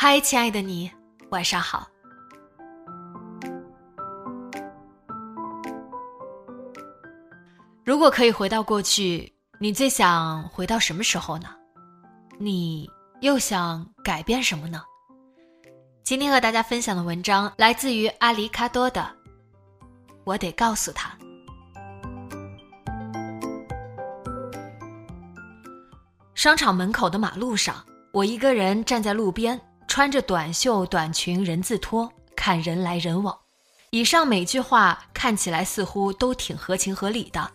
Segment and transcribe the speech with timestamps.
[0.00, 0.88] 嗨，亲爱的你，
[1.30, 1.88] 晚上好。
[7.82, 11.48] 如果可以回到过去，你最想回到什么时候呢？
[12.38, 12.88] 你
[13.22, 14.80] 又想改变什么呢？
[16.04, 19.04] 今天和大家分享的文章来自于阿里卡多的。
[20.22, 21.10] 我得告诉他。
[26.36, 29.60] 商场门口的马路上，我一个人站在路边。
[29.98, 33.36] 穿着短袖短裙人字拖，看人来人往。
[33.90, 37.50] 以上每句话看起来似乎都挺合情合理的，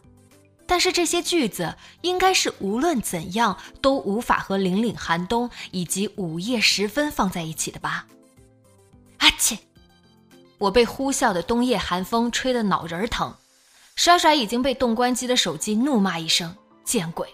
[0.67, 8.08] 但是这些句子应该是无论怎样都无法和凛凛寒冬以及午夜时分放在一起的吧？
[9.19, 9.57] 阿切！
[10.57, 13.34] 我被呼啸的冬夜寒风吹得脑仁疼，
[13.95, 16.53] 甩甩已经被冻关机的手机，怒骂一声
[16.84, 17.25] ：“见鬼！”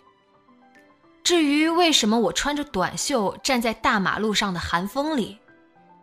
[1.24, 5.38] 至于为什么我穿着短袖站在大马路上的寒风里，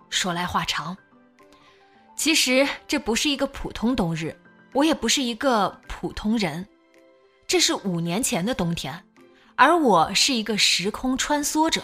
[0.08, 0.96] 说来话长。
[2.14, 4.34] 其实这不是一个普通冬日，
[4.72, 6.66] 我也不是一个普通人，
[7.46, 9.04] 这是五年前的冬天，
[9.56, 11.82] 而我是一个时空穿梭者。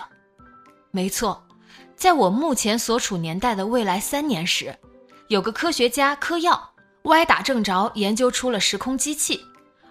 [0.91, 1.47] 没错，
[1.97, 4.75] 在我目前所处年代的未来三年时，
[5.29, 6.71] 有个科学家嗑药
[7.05, 9.41] 歪打正着研究出了时空机器，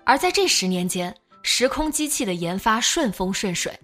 [0.05, 1.15] 而在这十年间。
[1.43, 3.77] 时空机器的研发顺风顺水，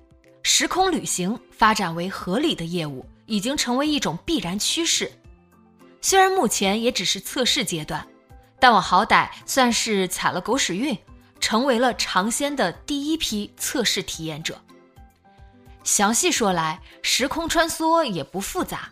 [0.44, 5.12] 时空旅行发展为合理的业务，已经成为一种必然趋势。
[6.01, 8.07] 虽然目前也只是测试阶段，
[8.59, 10.97] 但我好歹算是踩了狗屎运，
[11.40, 14.59] 成为了尝鲜的第一批测试体验者。
[15.84, 18.90] 详细说来，时空穿梭也不复杂，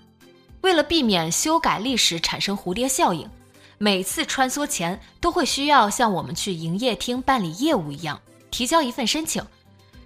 [0.61, 3.29] 为了避免修改历史产生蝴蝶效应，
[3.77, 8.19] 每次穿梭前都会需要像我们去营业厅办理业务一样。
[8.55, 9.45] 提交一份申请，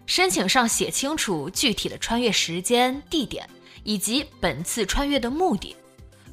[0.07, 3.47] 申请上写清楚具体的穿越时间、地点
[3.83, 5.75] 以及本次穿越的目的。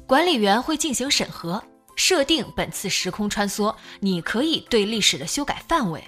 [0.07, 1.63] 管理员会进行审核，
[1.95, 6.03] 设定本次时空穿梭你可以对历史的修改范围，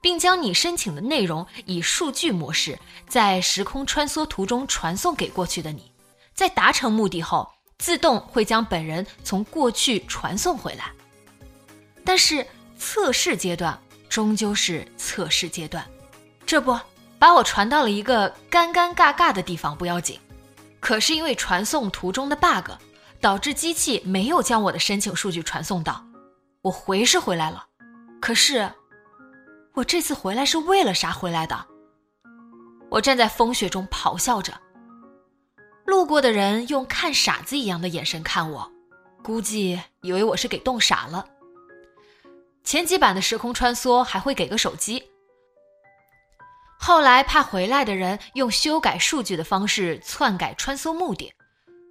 [0.00, 5.90] 并将你申请的内容以数据模式在时空穿梭途中传送给过去的你。
[6.34, 10.92] 在达成目的后，自动会将本人从过去传送回来。
[12.04, 12.46] 但是
[12.78, 13.76] 测试阶段。
[14.08, 15.84] 终究是测试阶段，
[16.46, 16.78] 这不
[17.18, 20.18] 把我传到了一个尴尴尬尬的地方不要紧，
[20.80, 22.70] 可是因为传送途中的 bug，
[23.20, 26.04] 导致机器没有将我的申请数据传送到。
[26.62, 27.66] 我回是回来了，
[28.20, 28.70] 可是
[29.74, 31.66] 我这次回来是为了啥回来的？
[32.90, 34.52] 我站在风雪中咆哮着，
[35.84, 38.72] 路过的人用看傻子一样的眼神看我，
[39.22, 41.24] 估计以为我是给冻傻了。
[42.68, 45.02] 前几版的时空穿梭还会给个手机，
[46.78, 51.32] 后来怕回来的人用修改数据的方式篡改穿梭目的，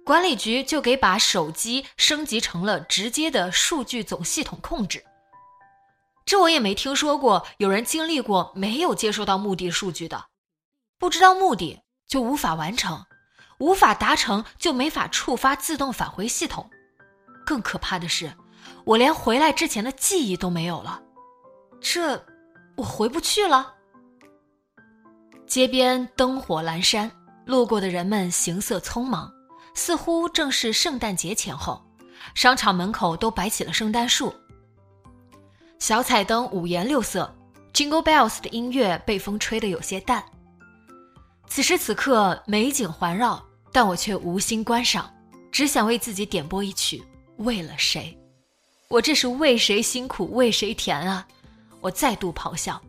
[0.04, 5.04] 管理局就给把手机升级成了直接的数据总系统控制。
[6.24, 10.26] 这我也没听说过有人经历过没有接收到目的数据的，
[10.96, 13.04] 不知道目的就无法完成，
[13.58, 16.70] 无法达成就没法触发自动返回系统。
[17.44, 18.32] 更可怕的是。
[18.88, 20.98] 我连回来之前的记忆都没有了，
[21.78, 22.24] 这
[22.74, 23.74] 我回不去了。
[25.46, 27.10] 街边灯火阑珊，
[27.44, 29.30] 路过的人们行色匆忙，
[29.74, 31.84] 似乎正是圣诞节前后。
[32.34, 34.34] 商场门口都摆起了圣诞树，
[35.78, 37.36] 小彩灯五颜六色
[37.74, 40.24] ，Jingle Bells 的音乐被风吹得有些淡。
[41.46, 45.14] 此时此刻，美景环绕，但我却无心观赏，
[45.52, 46.98] 只想为自己点播一曲
[47.44, 48.17] 《为了谁》。
[48.88, 51.26] 我这是为谁辛苦为谁甜啊！
[51.82, 52.80] 我再度咆哮。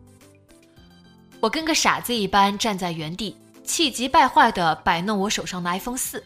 [1.42, 3.36] 我跟个傻子一般站在原地，
[3.66, 6.24] 气急败坏地摆弄我手上的 iPhone 四，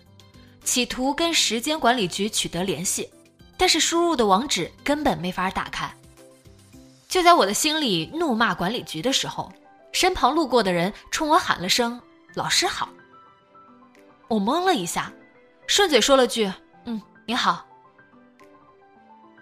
[0.64, 3.10] 企图跟时间管理局取得联系，
[3.58, 5.92] 但是输入的网址根本没法打开。
[7.10, 9.52] 就在我的心里怒骂管理局的时候，
[9.92, 12.00] 身旁路过的人冲我喊了声
[12.36, 12.90] “老师好”。
[14.30, 15.12] 我懵了一下，
[15.66, 16.52] 顺嘴说了句
[16.86, 17.66] ：“嗯，你好。”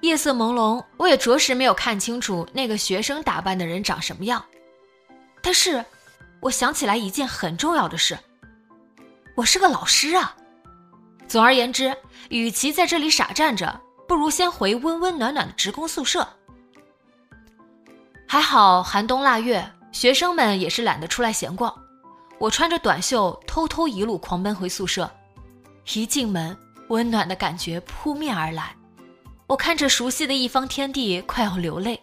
[0.02, 4.44] 夜色朦胧，我也着实没有看清楚那个学生打扮的人长什么样。
[5.42, 5.84] 但是，
[6.40, 8.18] 我想起来一件很重要的事：
[9.36, 10.36] 我是个老师啊。
[11.28, 11.96] 总而言之，
[12.30, 16.28] 与其在这里傻站着，不如先回温温暖暖的职工宿舍。
[18.28, 21.74] 还好寒冬腊月，学生们也是懒得出来闲逛。
[22.40, 25.10] 我穿着短袖，偷偷一路狂奔回宿舍。
[25.94, 26.58] 一进门，
[26.90, 28.76] 温暖的感觉扑面而来。
[29.52, 32.00] 我看着熟悉的一方天地，快要流泪。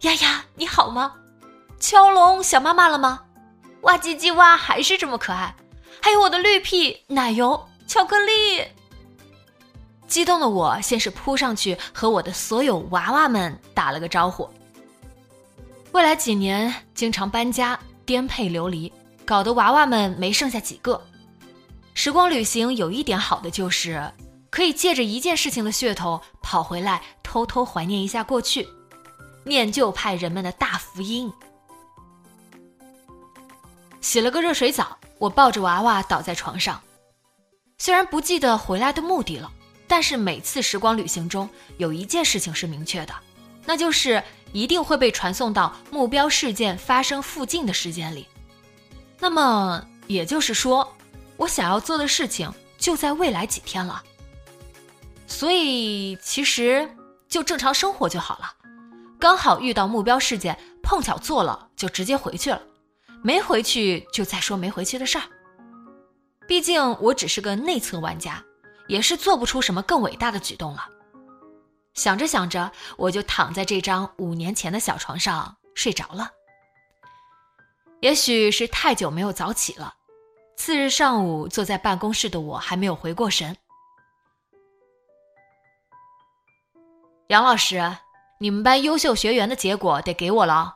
[0.00, 1.16] 丫丫，你好吗？
[1.78, 3.20] 蛟龙想妈妈了吗？
[3.82, 5.54] 哇唧唧哇，还是这么可爱。
[6.00, 8.66] 还有我的绿屁奶油巧克力。
[10.06, 14.48] 激动的我先是扑上去和我的所有娃娃们打了个招呼。
[15.92, 18.90] 未来几年经常搬家、颠沛流离，
[19.26, 20.98] 搞得娃娃们没剩下几个。
[21.92, 24.10] 时光旅行有一点好的就是。
[24.50, 28.66] 可以借着一件事情的噱头跑回来，偷偷怀念一下过去，
[29.44, 31.32] 念旧派人们的大福音。
[34.00, 36.80] 洗了个热水澡，我抱着娃娃倒在床上。
[37.76, 39.52] 虽然不记得回来的目的了，
[39.86, 43.14] 但是每次时光旅行中有一件事情是明确的，
[43.64, 44.22] 那就是
[44.52, 48.26] 一定会被传送到目标事件发生附近的时间里。
[49.20, 50.96] 那么也就是说，
[51.36, 54.02] 我想要做的事情就在未来几天了。
[55.28, 56.90] 所以其实
[57.28, 58.50] 就正常生活就好了，
[59.20, 62.60] 刚好遇到目标事件，碰巧做了就直接回去了，
[63.22, 65.24] 没回去就再说没回去的事儿。
[66.48, 68.42] 毕竟我只是个内测玩家，
[68.88, 70.88] 也是做不出什么更伟大的举动了。
[71.92, 76.30] 想着想着，我就躺在这张五年前的小床上睡着了。
[78.00, 79.94] 也许是太久没有早起了，
[80.56, 83.54] 次日上午坐在办公室的我还没有回过神。
[87.28, 87.78] 杨老师，
[88.38, 90.74] 你们班优秀学员的结果得给我了。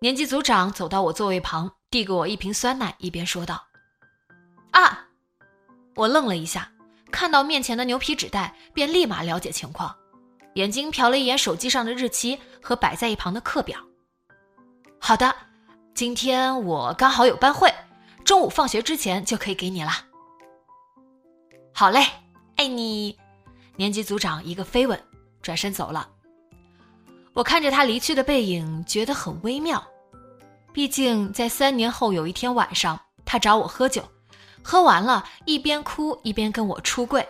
[0.00, 3.64] 年级组长走到我座位旁，递给我一瓶酸奶，一边说道
[4.72, 5.06] ：“啊！”
[5.94, 6.72] 我愣了一下，
[7.12, 9.94] 看到面前的牛皮纸袋，便立马了解情况，
[10.54, 13.78] 眼睛瞟了一眼手机上的日期和摆在一旁的课表。
[14.98, 15.32] 好的，
[15.94, 17.72] 今天我刚好有班会，
[18.24, 19.92] 中午放学之前就可以给你了。
[21.72, 22.04] 好嘞，
[22.56, 23.16] 爱你。
[23.76, 25.00] 年级组长一个飞吻。
[25.42, 26.08] 转身走了，
[27.32, 29.82] 我看着他离去的背影，觉得很微妙。
[30.72, 34.02] 毕竟在三年后有一天晚上，他找我喝酒，
[34.62, 37.26] 喝完了，一边哭一边跟我出柜。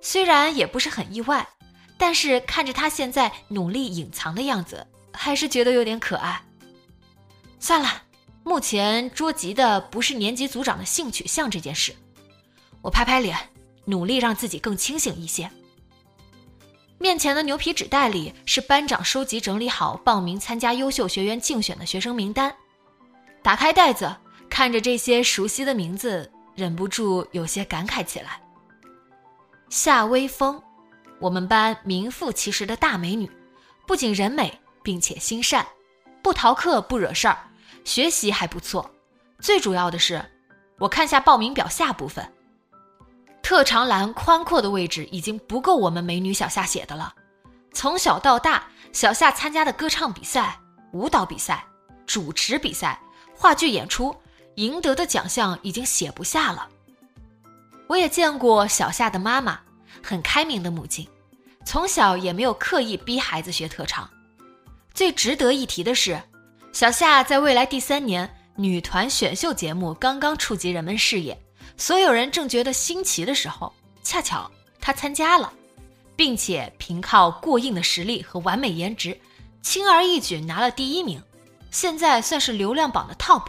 [0.00, 1.48] 虽然也不是很意外，
[1.96, 6.42] 但是看着他现在努力隐藏的样子，还是觉得有点可爱。
[7.58, 8.02] 算了，
[8.42, 11.94] 目前捉急的不是年级组长的性取向这件事。
[12.82, 13.36] 我拍拍脸，
[13.86, 15.50] 努力让自己更清醒一些。
[17.04, 22.50] 面前的牛皮纸袋里是班长收集整理好报名参加优秀学员竞选的学生名单。
[23.42, 24.10] 打开袋子，
[24.48, 28.40] 看着这些熟悉的名字，忍不住有些感慨起来。
[29.68, 30.58] 夏微风，
[31.20, 33.30] 我们班名副其实的大美女，
[33.86, 35.66] 不仅人美，并且心善，
[36.22, 37.36] 不逃课不惹事儿，
[37.84, 38.90] 学习还不错。
[39.40, 40.24] 最主要的是，
[40.78, 42.26] 我看下报名表下部分。
[43.44, 47.14] 特长栏宽阔的位置已经不够我们美女小夏写的了。
[47.74, 50.58] 从小到大，小夏参加的歌唱比赛、
[50.94, 51.62] 舞蹈比赛、
[52.06, 52.98] 主持比赛、
[53.36, 54.16] 话剧演出，
[54.54, 56.66] 赢得的奖项已经写不下了。
[57.86, 59.60] 我也见过小夏的妈妈，
[60.02, 61.06] 很开明的母亲，
[61.66, 64.08] 从小也没有刻意逼孩子学特长。
[64.94, 66.18] 最值得一提的是，
[66.72, 71.38] 小夏在未来第三年女团选秀节目刚刚触及人们视野。
[71.76, 74.50] 所有人正觉得新奇的时候，恰巧
[74.80, 75.52] 他参加了，
[76.16, 79.18] 并且凭靠过硬的实力和完美颜值，
[79.62, 81.22] 轻而易举拿了第一名。
[81.70, 83.44] 现在算是流量榜的 top，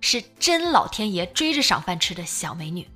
[0.00, 2.86] 是真老天爷追着赏饭吃的小美女。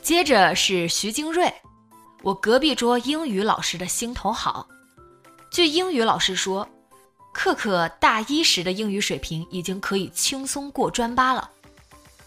[0.00, 1.52] 接着是徐晶瑞，
[2.22, 4.66] 我隔壁桌英语老师的心头好。
[5.50, 6.66] 据英语老师说，
[7.34, 11.50] 可可大一时的英语水平已经可以轻松过专八了。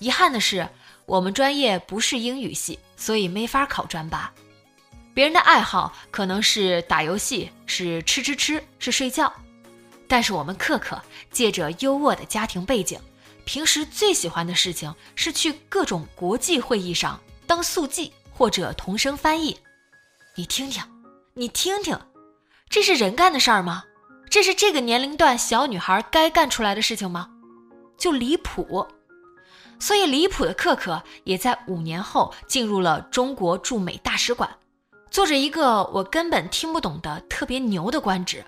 [0.02, 0.68] 遗憾的是，
[1.06, 4.34] 我们专业不是英语系，所以没法考专八。
[5.14, 9.32] 别人的爱好可能是打游戏，是吃吃吃，是睡觉，
[10.08, 13.00] 但是我们克克借着优渥的家庭背景，
[13.46, 19.56] 平时最喜欢的事情是去各种国际会议上当速记或者同声翻译。
[20.34, 20.82] 你听听，
[21.36, 21.96] 你听听，
[22.68, 23.84] 这是人干的事儿吗？
[24.32, 27.30] 这是这个年龄段小女孩该干出来的事情吗？
[28.00, 28.88] 就离谱。
[29.82, 34.48] 所以离谱的克克也在五年后进入了中国驻美大使馆，
[35.10, 38.46] 做着一个我根本听不懂的特别牛的官职，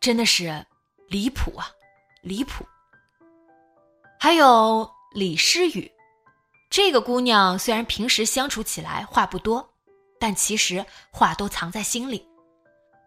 [0.00, 0.64] 真的是
[1.08, 1.66] 离谱啊，
[2.22, 2.64] 离谱。
[4.16, 5.90] 还有李诗雨，
[6.70, 9.74] 这个姑娘虽然平时相处起来话不多，
[10.20, 12.24] 但其实话都藏在心里。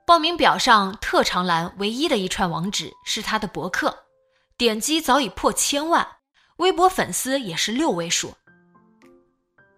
[0.05, 3.97] 报名表上特长栏唯一的一串网址是她的博客，
[4.57, 6.05] 点击早已破千万。
[6.57, 8.33] 微博粉丝也是六位数。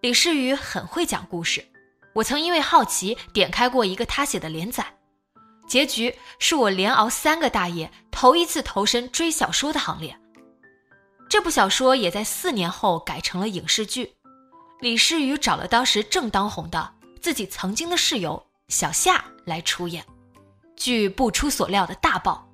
[0.02, 1.66] 李世宇很会讲故事，
[2.14, 4.86] 我曾因为好奇点开过一个他写的连载，
[5.68, 10.18] 结局是我连熬三个大夜，头一次投身追小说的行列。
[11.28, 14.14] 这部小说也在四年后改成了影视剧，
[14.80, 20.06] 李世宇找了当时正当红的自己曾经的室友小夏来出演，
[20.76, 22.48] 剧不出所料的大爆，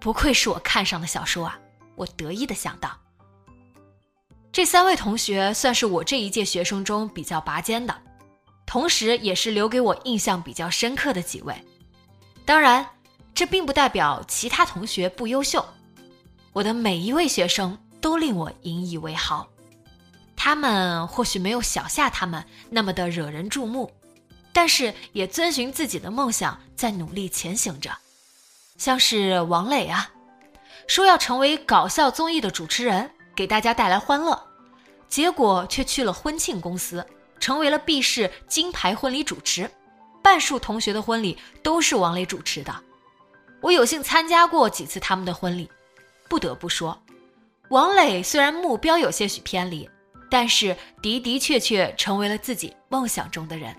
[0.00, 1.58] 不愧是我看上的小说啊！
[1.96, 2.96] 我得意的想到。
[4.58, 7.96] 这三位同学算是我这一届学生中比较拔尖的，
[8.66, 11.54] 同时也是留给我印象比较深刻的几位。
[12.44, 12.84] 当然，
[13.32, 15.64] 这并不代表其他同学不优秀，
[16.52, 19.48] 我的每一位学生都令我引以为豪。
[20.34, 23.88] 他们或许没有小夏他们那么的惹人注目，
[24.52, 27.96] 但是也遵循自己的梦想在努力前行着。
[28.76, 30.10] 像是王磊啊，
[30.88, 34.47] 说要成为搞笑综艺的主持人，给大家带来欢乐。
[35.08, 37.04] 结果却去了婚庆公司，
[37.40, 39.70] 成为了毕氏金牌婚礼主持，
[40.22, 42.74] 半数同学的婚礼都是王磊主持的。
[43.60, 45.68] 我有幸参加过几次他们的婚礼，
[46.28, 47.00] 不得不说，
[47.70, 49.88] 王磊虽然目标有些许偏离，
[50.30, 53.74] 但是的的确确成为了自己梦想中的人。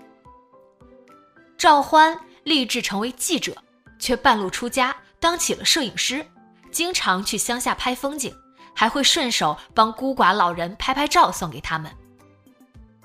[1.56, 3.56] 赵欢立志成为记者，
[3.98, 6.26] 却半路出家当起了摄影师，
[6.72, 8.34] 经常去乡下拍风景。
[8.74, 11.90] 还会顺手帮孤寡老人拍拍照送给他们。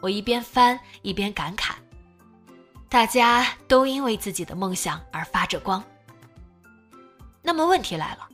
[0.02, 1.72] 我一边翻一边感慨，
[2.90, 5.84] 大家都因为自己的梦想而发着光。
[7.42, 8.28] 那么问题来了，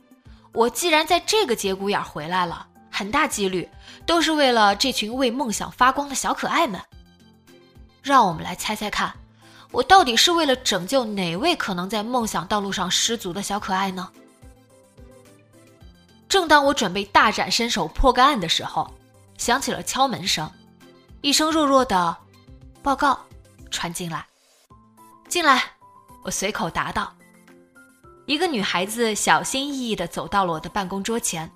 [0.52, 3.68] 我既然在这个节骨眼回来了，很大几率
[4.04, 6.80] 都是为了这群为梦想发光的小可爱们。
[8.02, 9.12] 让我们来猜猜看，
[9.70, 14.10] 我到底是为了拯救哪位可能在梦想道路上失足的小可爱呢？
[16.32, 18.90] 正当我准备大展身手破个案的时候，
[19.36, 20.50] 响起了敲门声，
[21.20, 22.16] 一声弱弱的
[22.82, 23.20] “报告”
[23.70, 24.24] 传进来。
[25.28, 25.62] 进来，
[26.24, 27.14] 我随口答道。
[28.24, 31.52] 一个女孩子小心翼翼地走到了我的办公桌前，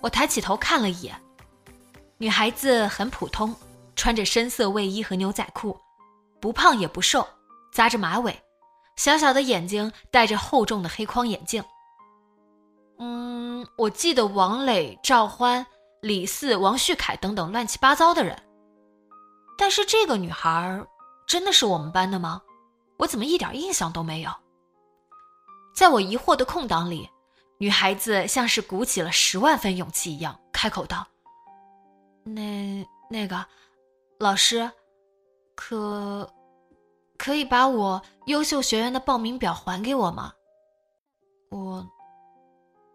[0.00, 1.18] 我抬起头看了一眼，
[2.18, 3.56] 女孩子很普通，
[3.96, 5.80] 穿着深色卫衣和牛仔裤，
[6.38, 7.26] 不胖也不瘦，
[7.72, 8.38] 扎着马尾，
[8.96, 11.64] 小小的眼睛戴着厚重的黑框眼镜。
[13.04, 15.66] 嗯，我记得王磊、赵欢、
[16.02, 18.40] 李四、王旭凯等等乱七八糟的人，
[19.58, 20.86] 但是这个女孩
[21.26, 22.40] 真的是我们班的吗？
[22.98, 24.30] 我怎么一点印象都没有？
[25.74, 27.10] 在我疑惑的空档里，
[27.58, 31.04] 女孩子像是鼓起了十万分勇气一样，开口道
[32.22, 33.44] ：“那那个
[34.20, 34.70] 老师，
[35.56, 36.32] 可
[37.18, 40.32] 可以把我优秀学员的报名表还给我吗？
[41.50, 41.84] 我。”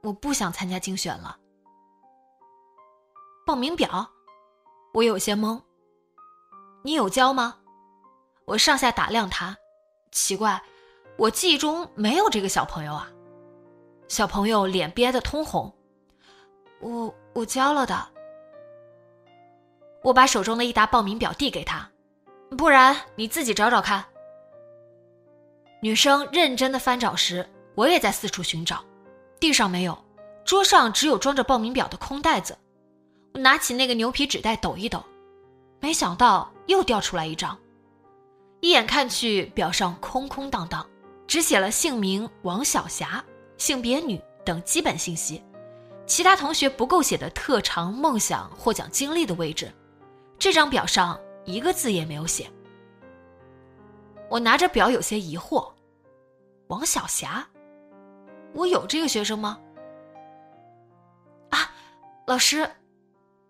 [0.01, 1.37] 我不想参加竞选了。
[3.45, 4.09] 报名表，
[4.93, 5.61] 我有些懵。
[6.83, 7.57] 你有交吗？
[8.45, 9.57] 我上下打量他，
[10.11, 10.61] 奇怪，
[11.17, 13.11] 我记忆中没有这个小朋友啊。
[14.07, 15.73] 小朋友脸憋得通红。
[16.79, 18.07] 我我交了的。
[20.03, 21.89] 我把手中的一沓报名表递给他，
[22.57, 24.05] 不然你自己找找看。
[25.81, 28.83] 女生认真的翻找时，我也在四处寻找。
[29.39, 29.97] 地上没有，
[30.43, 32.57] 桌上只有装着报名表的空袋子。
[33.33, 35.03] 我拿起那个牛皮纸袋抖一抖，
[35.79, 37.57] 没想到又掉出来一张。
[38.61, 40.87] 一眼看去，表上空空荡荡，
[41.27, 43.23] 只写了姓名王小霞、
[43.57, 45.43] 性别女等基本信息，
[46.07, 49.71] 其他同学不够写的特长、梦想、获奖经历的位置，
[50.39, 52.49] 这张表上一个字也没有写。
[54.29, 55.71] 我拿着表有些疑惑，
[56.67, 57.47] 王小霞。
[58.57, 59.59] 我有这个学生吗？
[61.51, 61.69] 啊，
[62.25, 62.67] 老师，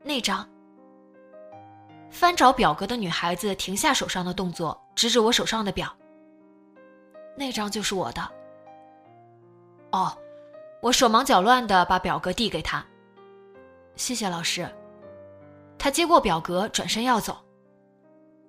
[0.03, 0.45] 那张。
[2.11, 5.95] 翻找表格的女孩子停下手上的动作，指指我手上的表。
[7.37, 8.21] 那张就是我的。
[9.93, 10.11] 哦，
[10.81, 12.85] 我手忙脚乱的把表格递给他。
[13.95, 14.69] 谢谢老师。
[15.79, 17.37] 他接过表格，转身要走。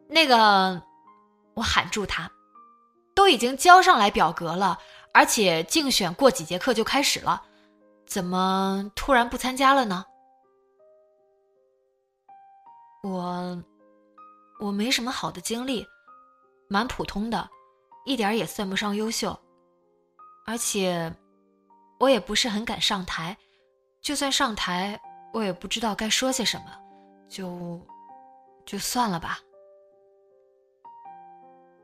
[0.08, 0.82] 那个，
[1.54, 2.28] 我喊住他，
[3.14, 4.76] 都已经交上来表格了，
[5.12, 7.42] 而且竞选过几节课就开始了，
[8.06, 10.04] 怎么突然不参加了呢？
[13.02, 13.62] 我，
[14.60, 15.86] 我没什么好的经历，
[16.68, 17.48] 蛮普通的，
[18.04, 19.38] 一点也算不上优秀，
[20.46, 21.12] 而且，
[21.98, 23.36] 我也不是很敢上台，
[24.02, 25.00] 就算上台，
[25.32, 26.66] 我也不知道该说些什么，
[27.28, 27.80] 就，
[28.66, 29.38] 就算了吧。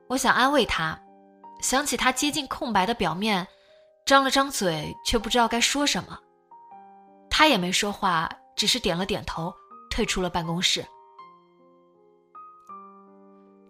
[0.09, 1.01] 我想安慰他，
[1.65, 3.49] 想起他接近空白的表面，
[4.05, 6.19] 张了张嘴，却不知道该说什么。
[7.31, 9.51] 他也没说话，只是点了点头，
[9.91, 10.85] 退出了办公室。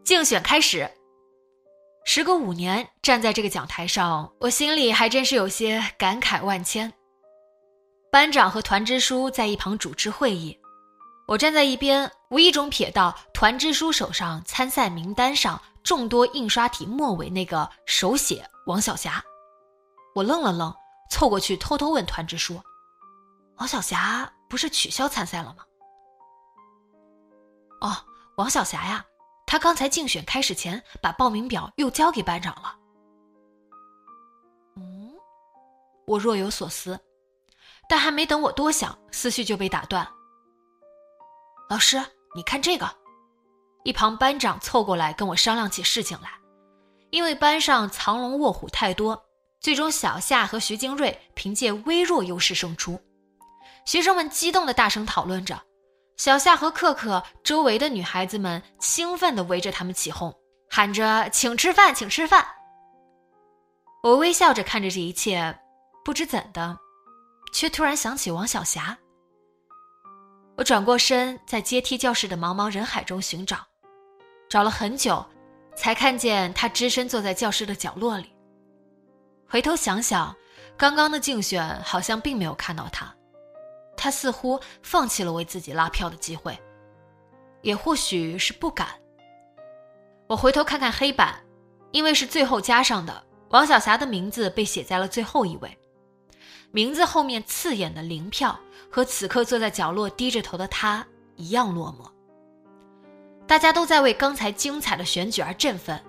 [0.04, 0.90] 竞选开始，
[2.04, 6.92] 时隔五年站在这个讲台上，我心里还真是有些感慨万千。
[8.10, 10.58] 班长和团支书在一旁主持会议，
[11.28, 15.62] 我站在一边，无意中瞥到团支书手上参赛名单上。
[15.84, 19.22] 众多印刷体末尾那个手写王晓霞，
[20.14, 20.74] 我愣了愣，
[21.10, 22.58] 凑过去偷偷问团支书
[23.58, 25.62] ：“王晓霞不是取消参赛了吗
[27.82, 27.94] ？”“哦，
[28.36, 29.04] 王晓霞呀，
[29.44, 32.74] 她刚才竞选开始前把报名表又交给班长了。
[34.76, 35.12] ”“嗯。”
[36.08, 36.98] 我若有所思，
[37.90, 40.10] 但还没等我多想，思绪就被打断。
[41.68, 42.02] “老师，
[42.34, 42.90] 你看这个。”
[43.84, 46.30] 一旁班长凑过来跟我商量起事情来，
[47.10, 49.26] 因为班上藏龙卧虎太多，
[49.60, 52.98] 最终小夏和徐金瑞凭借微弱优势胜出。
[53.84, 55.60] 学生们激动的大声讨论着，
[56.16, 60.34] 小夏和可可周围的女孩子们兴奋的围着他们起哄，
[60.70, 62.46] 喊着“请吃饭，请吃饭”。
[64.02, 65.58] 我微笑着看着这一切，
[66.02, 66.78] 不知怎的，
[67.52, 68.96] 却突然想起王晓霞。
[70.56, 73.58] 我转过身，在阶梯教室的茫茫人海中寻找。
[74.54, 75.26] 找了很久，
[75.74, 78.32] 才看见他只身坐在教室的角落里。
[79.48, 80.32] 回头想想，
[80.76, 83.12] 刚刚的竞选好像并没有看到他，
[83.96, 86.56] 他似乎放弃了为自己拉票的机会，
[87.62, 88.90] 也或许是不敢。
[90.28, 91.34] 我回头看看黑板，
[91.90, 95.76] 因为是最后加上的，王晓霞的名字被写在了最后一位，
[96.70, 98.56] 名字后面刺眼的零票，
[98.88, 102.13] 和此刻坐在角落低着头的他一样落寞。
[103.46, 106.00] 大家都在为刚才精彩的选举而振奋，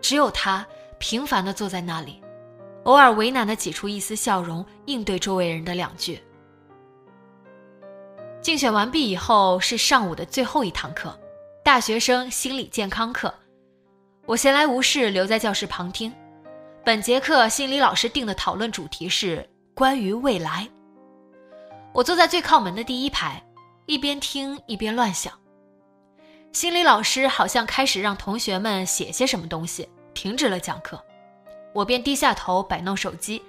[0.00, 0.66] 只有他
[0.98, 2.22] 平凡的坐在那里，
[2.84, 6.22] 偶尔为难的挤出一丝笑容，应对周围人的两句。
[8.42, 11.18] 竞选完毕以后是上午的最后一堂课，
[11.64, 13.32] 大学生心理健康课。
[14.26, 16.12] 我闲来无事留在教室旁听。
[16.84, 20.68] 本节课心理老师定的讨论主题是关于未来。
[21.92, 23.42] 我坐在最靠门的第一排，
[23.86, 25.39] 一边听一边乱想。
[26.52, 31.00] 心理老师好像开始让同学们写些什么东西，停止了讲课，
[31.72, 33.40] 我便低下头摆弄手机，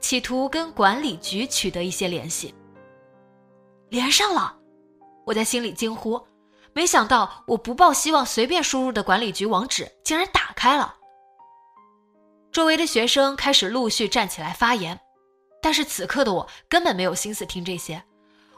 [0.00, 2.54] 企图跟管理局取得一些联系。
[3.88, 4.56] 连上了，
[5.24, 6.24] 我在心里惊呼，
[6.72, 10.94] 没想到我不抱希望随便输入的管理局网址竟然打开了。
[12.52, 15.00] 周围的学生开始陆续站起来发言，
[15.60, 18.00] 但是此刻的我根本没有心思听这些，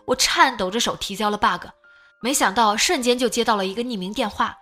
[0.04, 1.68] 我颤抖着手提交了 bug。
[2.22, 4.56] 没想到瞬间就接到了一个匿名电话，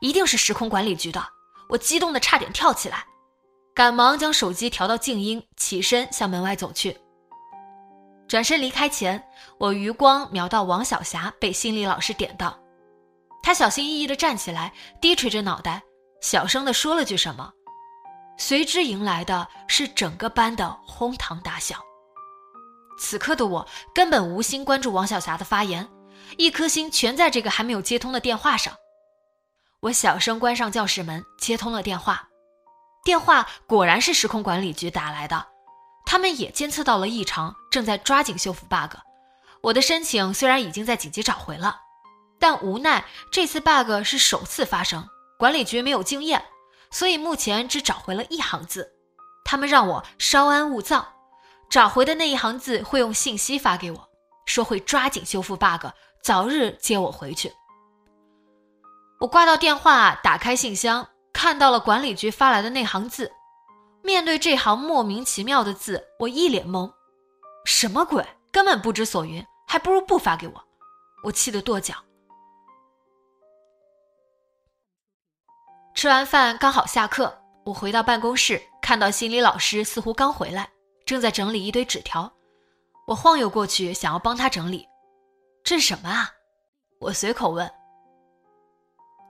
[0.00, 1.22] 一定是时空管理局的。
[1.68, 3.04] 我激动的差点跳起来，
[3.74, 6.98] 赶忙将手机调到静音，起身向门外走去。
[8.28, 9.22] 转身离开前，
[9.58, 12.58] 我余光瞄到王晓霞被心理老师点到，
[13.42, 15.82] 她小心翼翼地站起来，低垂着脑袋，
[16.20, 17.52] 小声地说了句什么，
[18.38, 21.76] 随之迎来的是整个班的哄堂大笑。
[22.98, 25.88] 此刻的我根本无心关注王晓霞的发言。
[26.36, 28.74] 一颗心全在这个还没有接通的电话上。
[29.80, 32.28] 我小声关上教室门，接通了电话。
[33.04, 35.46] 电话果然是时空管理局打来的，
[36.06, 38.96] 他们也监测到了异常，正在抓紧修复 bug。
[39.60, 41.80] 我的申请虽然已经在紧急找回了，
[42.38, 46.44] 但无奈这次 bug 是首次发生，管理局没有经验，
[46.90, 48.92] 所以目前只找回了一行字。
[49.44, 51.14] 他们让我稍安勿躁，
[51.68, 54.08] 找回的那一行字会用信息发给我，
[54.46, 55.86] 说会抓紧修复 bug。
[56.22, 57.52] 早日接我回去。
[59.18, 63.30] 我挂到电话，打开信箱，看到了管理局发来的那行字。
[64.02, 66.92] 面对这行莫名其妙的字，我一脸懵，
[67.64, 68.24] 什么鬼？
[68.52, 70.64] 根本不知所云，还不如不发给我。
[71.24, 71.94] 我气得跺脚。
[75.94, 80.70] 吃完饭刚好下课，我回到办公室，看到心理老师似乎刚回来，
[81.04, 82.32] 正在整理一堆纸条，
[83.08, 84.86] 我晃悠过去想要帮他整理。
[85.64, 86.30] 这是什么啊？
[87.00, 87.70] 我随口问。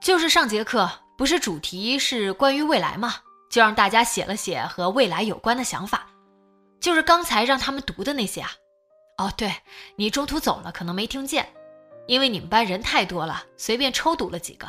[0.01, 3.15] 就是上节课不是主题是关于未来吗？
[3.49, 6.07] 就让大家写了写和未来有关的想法，
[6.79, 8.51] 就是刚才让他们读的那些啊。
[9.19, 9.53] 哦，对
[9.95, 11.47] 你中途走了，可能没听见，
[12.07, 14.67] 因为你们班人太多了，随便抽读了几个，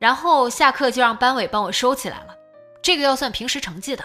[0.00, 2.36] 然后下课就让班委帮我收起来了。
[2.82, 4.04] 这个要算平时成绩的。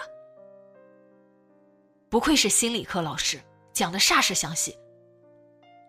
[2.08, 3.40] 不愧是心理课老师，
[3.72, 4.78] 讲的煞是详细。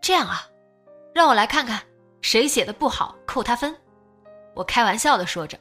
[0.01, 0.49] 这样啊，
[1.15, 1.81] 让我来看看
[2.19, 3.73] 谁写的不好，扣他分。
[4.53, 5.57] 我开玩笑的说着，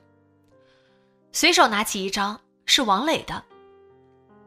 [1.30, 3.40] 随手拿起一张，是王磊的。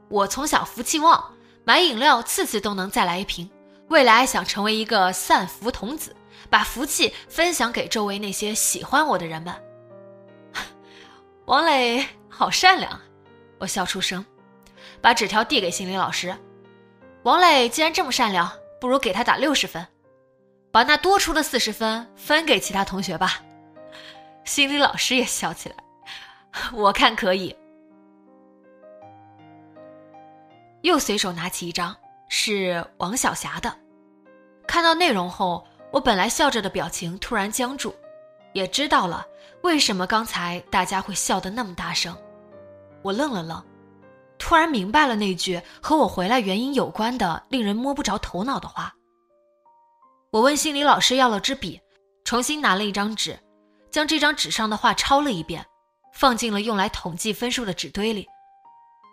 [0.09, 3.49] 我从小福气旺，买饮料次次都能再来一瓶。
[3.87, 6.13] 未来想成为一个散福童子，
[6.49, 9.55] 把福气分享给周围那些喜欢我的人们。
[11.47, 12.99] 王磊好善良，
[13.59, 14.25] 我笑出声，
[14.99, 16.35] 把纸条递给心理老师。
[17.23, 19.87] 王磊既然这么善良，不如给他打六十分，
[20.77, 23.41] 把那多出的四十分分给其他同学吧。
[24.43, 25.75] 心理老师也笑起来，
[26.71, 27.57] 我看可以。
[30.83, 31.97] 又随手拿起一张，
[32.29, 33.75] 是王小霞的。
[34.67, 37.95] 看到内容后，我本来笑着的表情突然僵住，
[38.53, 39.25] 也知道了
[39.63, 42.15] 为什么刚才大家会笑得那么大声。
[43.01, 43.65] 我愣了愣，
[44.37, 48.93] 突然明白了那句和我回来原因有关的、令人摸不着头脑的话。
[50.31, 51.79] 我问心理老师要了支笔，
[52.25, 53.39] 重新拿了一张纸。
[53.89, 55.65] 将这张纸上的话抄了一遍，
[56.13, 58.27] 放进了用来统计分数的纸堆里，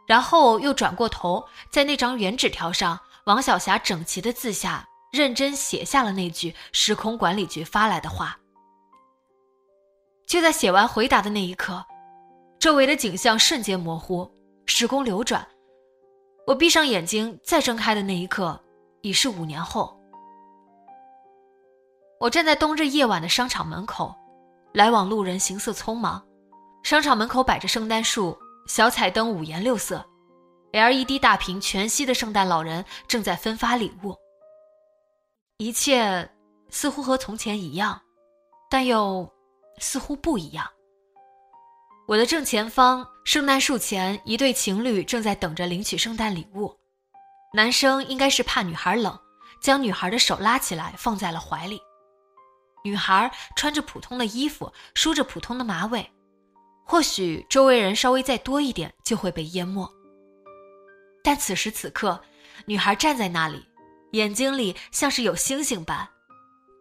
[0.09, 8.37] 然后又转过头，在那张原纸条上，王小霞整齐的字下，认真写下了那句时空管理局发来的话。
[10.27, 11.85] 就在写完回答的那一刻，
[12.59, 14.29] 周围的景象瞬间模糊，
[14.66, 15.46] 时空流转，
[16.48, 18.61] 我闭上眼睛再睁开的那一刻，
[19.03, 19.93] 已是五年后。
[22.24, 24.16] 我站在冬日夜晚的商场门口。
[24.72, 26.24] 来往路人行色匆忙，
[26.82, 28.34] 商场门口摆着圣诞树，
[28.66, 30.02] 小彩灯五颜六色
[30.72, 34.16] ，LED 大屏全息的圣诞老人正在分发礼物。
[35.58, 36.26] 一切
[36.70, 38.00] 似乎和从前一样，
[38.70, 39.30] 但又
[39.78, 40.66] 似乎不一样。
[42.08, 46.74] 我的正前方，圣诞树前，一对情侣正在等着领取圣诞礼物。
[47.52, 49.16] 男生应该是怕女孩冷，
[49.60, 51.78] 将女孩的手拉起来放在了怀里。
[52.85, 56.07] 女孩穿着普通的衣服，梳着普通的马尾，
[56.85, 59.90] 或许周围人稍微再多一点就会被淹没。
[61.23, 62.20] 但此时此刻，
[62.66, 63.66] 女孩站在那里，
[64.12, 66.07] 眼睛里像是有星星般。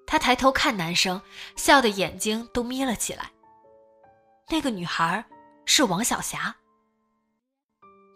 [0.05, 1.21] 她抬头看男生，
[1.55, 3.31] 笑的眼睛都眯了起来。
[4.49, 5.23] 那个女孩
[5.65, 6.53] 是王小霞。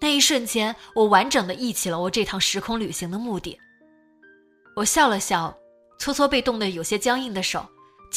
[0.01, 3.57] 那一瞬间，我完整的忆起了我这趟时空旅行的目的。
[4.75, 5.57] 我笑了笑，
[5.97, 7.65] 搓搓被冻得有些僵硬的手。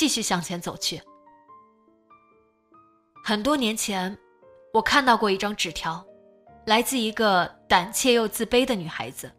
[0.01, 0.99] 继续向前走去。
[3.23, 4.17] 很多年前，
[4.73, 6.03] 我看到过一张纸条，
[6.65, 9.31] 来自一个胆怯又自卑的女孩子。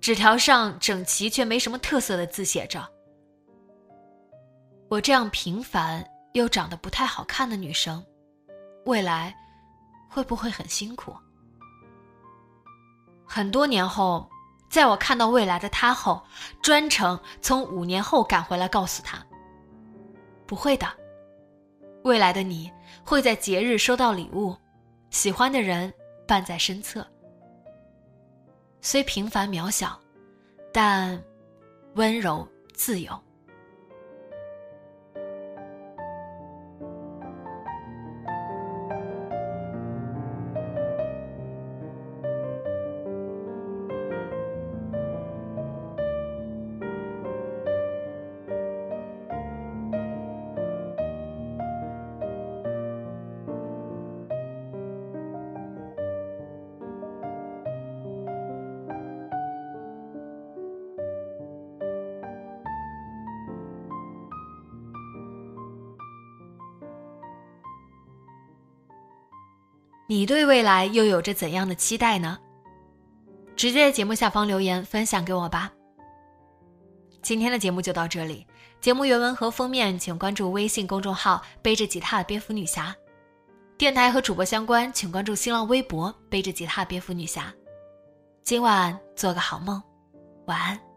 [0.00, 2.88] 纸条上整齐却没什么特色的字写着
[4.88, 8.06] ：“我这样平凡又长得不太好看的女生，
[8.86, 9.34] 未来
[10.08, 11.12] 会不会很辛苦？”
[13.26, 14.30] 很多年后，
[14.70, 16.22] 在我看到未来的她后，
[16.62, 19.26] 专程从五年后赶回来告诉她。
[20.50, 20.88] 不会的，
[22.02, 22.68] 未来的你
[23.04, 24.52] 会在节日收到礼物，
[25.10, 25.94] 喜欢的人
[26.26, 27.06] 伴在身侧。
[28.80, 29.96] 虽平凡渺小，
[30.72, 31.22] 但
[31.94, 33.16] 温柔自由。
[70.10, 72.36] 你对未来又有着怎样的期待呢？
[73.54, 75.70] 直接在节目下方留言分享给我吧。
[77.22, 78.44] 今天的节目就到这里，
[78.80, 82.92] 节目原文和封面请关注微信公众号“背着吉他的蝙蝠女侠”，
[83.78, 87.54] 电台和主播相关请关注新浪微博“背着吉他蝙蝠女侠”。
[88.42, 89.80] 今晚做个好梦，
[90.46, 90.89] 晚安。